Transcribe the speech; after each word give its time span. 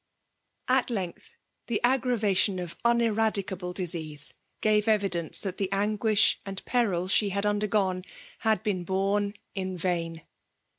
At 0.67 0.89
length, 0.89 1.35
the 1.67 1.79
aggravation 1.83 2.57
of 2.57 2.75
uneradicahle 2.83 3.75
disease 3.75 4.33
gave 4.59 4.87
evidence 4.87 5.39
that 5.41 5.57
the 5.57 5.71
anguish 5.71 6.39
and 6.43 6.65
peril 6.65 7.07
she 7.07 7.29
had 7.29 7.45
undergone, 7.45 8.05
had 8.39 8.63
been 8.63 8.83
borne 8.83 9.35
in 9.53 9.77
vain. 9.77 10.23